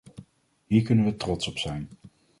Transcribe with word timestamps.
Hier 0.67 0.81
kunnen 0.83 1.05
we 1.05 1.17
trots 1.17 1.47
op 1.47 1.57
zijn. 1.57 1.89